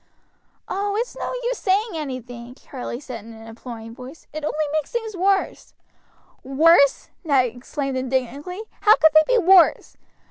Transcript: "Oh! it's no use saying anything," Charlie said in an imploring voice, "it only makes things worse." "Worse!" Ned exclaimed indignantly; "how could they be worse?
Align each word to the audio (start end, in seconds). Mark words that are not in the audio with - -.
"Oh! 0.67 0.95
it's 0.97 1.15
no 1.15 1.31
use 1.43 1.59
saying 1.59 1.91
anything," 1.93 2.55
Charlie 2.55 2.99
said 2.99 3.23
in 3.23 3.33
an 3.33 3.45
imploring 3.45 3.93
voice, 3.93 4.25
"it 4.33 4.43
only 4.43 4.65
makes 4.73 4.91
things 4.91 5.15
worse." 5.15 5.75
"Worse!" 6.43 7.09
Ned 7.23 7.45
exclaimed 7.55 7.97
indignantly; 7.97 8.63
"how 8.81 8.95
could 8.95 9.11
they 9.13 9.37
be 9.37 9.45
worse? 9.45 9.97